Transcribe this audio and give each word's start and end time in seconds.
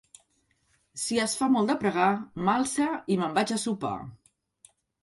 Si 1.01 1.19
es 1.25 1.35
fa 1.41 1.49
molt 1.57 1.73
de 1.73 1.77
pregar, 1.85 2.09
m'alce 2.49 2.89
i 3.17 3.21
me'n 3.23 3.39
vaig 3.41 3.57
a 3.59 3.63
sopar. 3.69 3.97